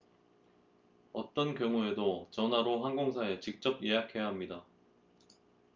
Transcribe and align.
어떤 1.13 1.53
경우에도 1.53 2.27
전화로 2.31 2.83
항공사에 2.83 3.39
직접 3.39 3.83
예약해야 3.83 4.25
합니다 4.25 4.65